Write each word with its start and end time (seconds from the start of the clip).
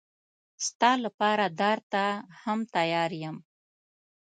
ستا 0.67 0.91
لپاره 1.05 1.45
دار 1.59 1.79
ته 1.91 2.03
هم 2.41 2.59
تیار 2.73 3.11
یم. 3.23 3.37